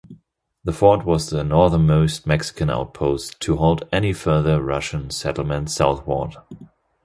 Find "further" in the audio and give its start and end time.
4.13-4.59